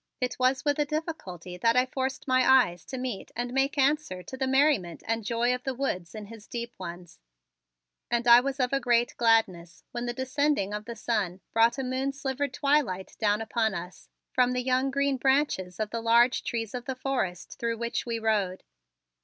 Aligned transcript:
It 0.19 0.37
was 0.39 0.65
with 0.65 0.79
a 0.79 0.85
difficulty 0.85 1.57
that 1.57 1.75
I 1.75 1.85
forced 1.85 2.27
my 2.27 2.41
eyes 2.69 2.85
to 2.85 2.97
meet 2.97 3.29
and 3.35 3.53
make 3.53 3.77
answer 3.77 4.23
to 4.23 4.35
the 4.35 4.47
merriment 4.47 5.03
and 5.05 5.23
joy 5.23 5.53
of 5.53 5.61
the 5.61 5.75
woods 5.75 6.15
in 6.15 6.25
his 6.25 6.47
deep 6.47 6.73
ones; 6.79 7.19
and 8.09 8.27
I 8.27 8.39
was 8.39 8.59
of 8.59 8.73
a 8.73 8.79
great 8.79 9.15
gladness 9.17 9.83
when 9.91 10.07
the 10.07 10.13
descending 10.13 10.73
of 10.73 10.85
the 10.85 10.95
sun 10.95 11.41
brought 11.53 11.77
a 11.77 11.83
moon 11.83 12.13
silvered 12.13 12.51
twilight 12.51 13.15
down 13.19 13.41
upon 13.41 13.75
us 13.75 14.09
from 14.31 14.53
the 14.53 14.63
young 14.63 14.89
green 14.89 15.17
branches 15.17 15.79
of 15.79 15.91
the 15.91 16.01
large 16.01 16.41
trees 16.43 16.73
of 16.73 16.85
the 16.85 16.95
forest 16.95 17.59
through 17.59 17.77
which 17.77 18.03
we 18.03 18.17
rode. 18.17 18.63